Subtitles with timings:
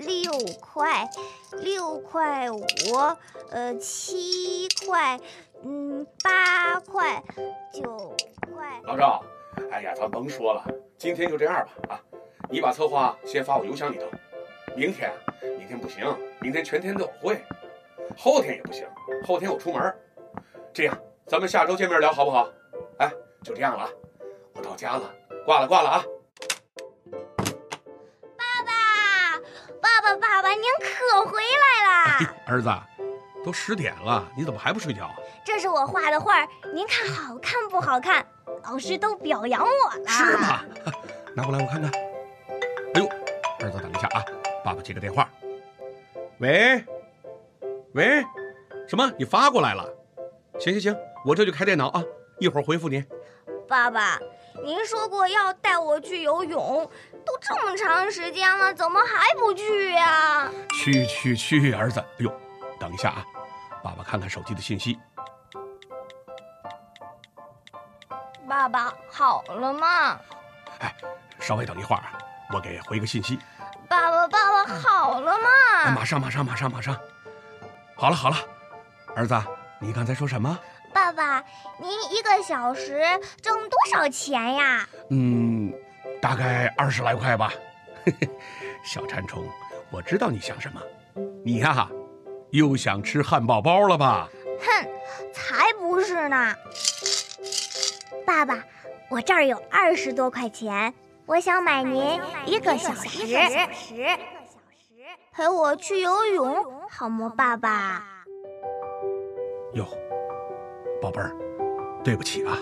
[0.00, 1.08] 六块，
[1.62, 2.60] 六块五，
[3.50, 5.18] 呃，七块，
[5.62, 7.22] 嗯，八块，
[7.72, 8.16] 九
[8.52, 8.80] 块。
[8.84, 9.22] 老赵，
[9.70, 10.64] 哎呀，咱甭说了，
[10.96, 12.00] 今天就这样吧啊！
[12.48, 14.06] 你把策划先发我邮箱里头。
[14.74, 15.12] 明天，
[15.58, 16.04] 明天不行，
[16.40, 17.42] 明天全天都有会。
[18.16, 18.86] 后天也不行，
[19.26, 19.94] 后天我出门。
[20.72, 22.48] 这样，咱们下周见面聊好不好？
[22.98, 23.12] 哎，
[23.42, 23.88] 就这样了，
[24.54, 26.04] 我到家了，挂了挂了啊！
[30.18, 32.34] 爸爸，您可回来啦！
[32.46, 32.70] 儿子，
[33.44, 35.06] 都十点了，你怎么还不睡觉？
[35.06, 35.14] 啊
[35.44, 38.24] 这是我画的画，您看好看不好看？
[38.64, 40.06] 老师都表扬我了。
[40.06, 40.60] 是吗？
[41.34, 41.90] 拿过来我看看。
[42.94, 43.06] 哎呦，
[43.60, 44.22] 儿子，等一下啊，
[44.64, 45.28] 爸爸接个电话。
[46.38, 46.84] 喂，
[47.94, 48.24] 喂，
[48.86, 49.10] 什么？
[49.18, 49.84] 你发过来了？
[50.58, 52.04] 行行行，我这就开电脑啊，
[52.38, 53.02] 一会儿回复你。
[53.70, 54.18] 爸爸，
[54.64, 56.90] 您说过要带我去游泳，
[57.24, 60.50] 都这么长时间了，怎么还不去呀？
[60.70, 62.00] 去去去，儿子。
[62.00, 62.40] 哎呦，
[62.80, 63.24] 等一下啊，
[63.80, 64.98] 爸爸看看手机的信息。
[68.48, 70.18] 爸爸，好了吗？
[70.80, 70.92] 哎，
[71.38, 72.02] 稍微等一会儿，
[72.52, 73.38] 我给回个信息。
[73.88, 75.92] 爸爸，爸爸，好了吗？
[75.94, 76.96] 马上，马上，马上，马上。
[77.94, 78.36] 好了，好了，
[79.14, 79.40] 儿子，
[79.78, 80.58] 你刚才说什么？
[80.92, 81.42] 爸爸，
[81.78, 83.02] 您一个小时
[83.40, 84.88] 挣多少钱呀？
[85.10, 85.72] 嗯，
[86.20, 87.52] 大概二十来块吧。
[88.84, 89.44] 小馋虫，
[89.90, 90.80] 我知道你想什么。
[91.44, 91.88] 你呀，
[92.50, 94.28] 又想吃汉堡包了吧？
[94.60, 94.88] 哼，
[95.32, 96.54] 才不是呢。
[98.26, 98.64] 爸爸，
[99.08, 100.92] 我这儿有二十多块钱，
[101.26, 104.18] 我想买您一个小时，一个小时，
[105.32, 108.04] 陪我去游泳，好吗，爸爸？
[109.74, 109.86] 哟，
[111.00, 111.34] 宝贝儿，
[112.04, 112.58] 对不起啊，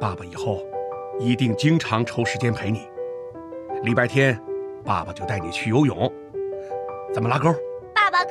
[0.00, 0.58] 爸爸以后
[1.18, 2.88] 一定经常抽时间陪你。
[3.82, 4.40] 礼拜天，
[4.84, 6.10] 爸爸就带你去游泳，
[7.12, 7.52] 咱们拉钩。
[7.94, 8.30] 爸爸可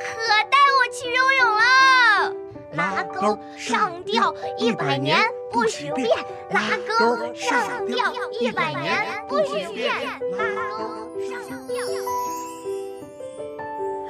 [0.50, 2.34] 带我去游泳了，
[2.72, 5.18] 拉钩上吊一百年。
[5.52, 6.08] 不许变，
[6.50, 6.60] 拉
[6.98, 8.10] 钩上吊
[8.40, 9.92] 一百年，不许变，
[10.32, 10.44] 拉
[10.78, 10.84] 钩
[11.20, 11.76] 上吊。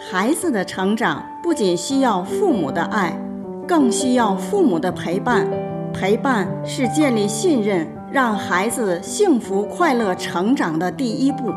[0.08, 3.18] 孩子的成长不仅需要父母的爱，
[3.66, 5.46] 更需要父母的陪伴。
[5.92, 11.52] 陪伴是建立信任、让孩子幸福快乐成长的第一步。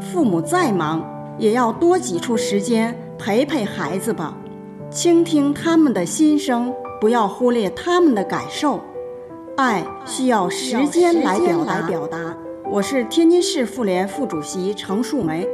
[0.00, 1.04] 父母再忙，
[1.38, 4.36] 也要多挤出时间陪陪孩子吧，
[4.90, 8.80] 倾听他们的心声，不要忽略他们的感受。
[9.56, 11.38] 爱需要时间来
[11.88, 12.36] 表达。
[12.70, 15.46] 我是天津市妇联副主席程树梅。